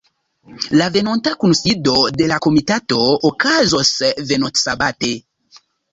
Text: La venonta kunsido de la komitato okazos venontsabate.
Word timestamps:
La 0.79 0.85
venonta 0.93 1.33
kunsido 1.43 1.93
de 2.21 2.29
la 2.31 2.39
komitato 2.45 2.99
okazos 3.31 3.93
venontsabate. 4.33 5.13